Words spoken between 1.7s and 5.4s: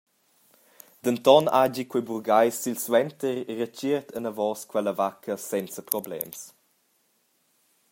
quei burgheis silsuenter retschiert anavos quella vacca